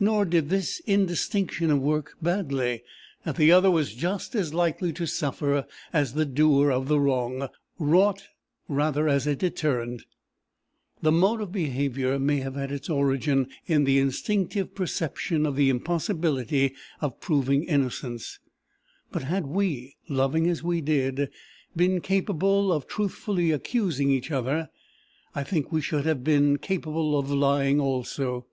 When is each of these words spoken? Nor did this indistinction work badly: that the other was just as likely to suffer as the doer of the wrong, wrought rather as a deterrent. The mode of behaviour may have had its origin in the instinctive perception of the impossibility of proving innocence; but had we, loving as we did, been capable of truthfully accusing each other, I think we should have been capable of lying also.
Nor 0.00 0.24
did 0.24 0.48
this 0.48 0.80
indistinction 0.84 1.80
work 1.80 2.16
badly: 2.20 2.82
that 3.22 3.36
the 3.36 3.52
other 3.52 3.70
was 3.70 3.94
just 3.94 4.34
as 4.34 4.52
likely 4.52 4.92
to 4.94 5.06
suffer 5.06 5.64
as 5.92 6.14
the 6.14 6.24
doer 6.26 6.72
of 6.72 6.88
the 6.88 6.98
wrong, 6.98 7.46
wrought 7.78 8.24
rather 8.66 9.06
as 9.08 9.28
a 9.28 9.36
deterrent. 9.36 10.02
The 11.02 11.12
mode 11.12 11.40
of 11.40 11.52
behaviour 11.52 12.18
may 12.18 12.38
have 12.38 12.56
had 12.56 12.72
its 12.72 12.90
origin 12.90 13.46
in 13.66 13.84
the 13.84 14.00
instinctive 14.00 14.74
perception 14.74 15.46
of 15.46 15.54
the 15.54 15.70
impossibility 15.70 16.74
of 17.00 17.20
proving 17.20 17.62
innocence; 17.62 18.40
but 19.12 19.22
had 19.22 19.46
we, 19.46 19.94
loving 20.08 20.48
as 20.48 20.64
we 20.64 20.80
did, 20.80 21.30
been 21.76 22.00
capable 22.00 22.72
of 22.72 22.88
truthfully 22.88 23.52
accusing 23.52 24.10
each 24.10 24.32
other, 24.32 24.68
I 25.32 25.44
think 25.44 25.70
we 25.70 25.80
should 25.80 26.06
have 26.06 26.24
been 26.24 26.58
capable 26.58 27.16
of 27.16 27.30
lying 27.30 27.80
also. 27.80 28.46